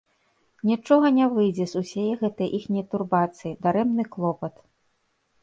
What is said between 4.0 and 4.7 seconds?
клопат!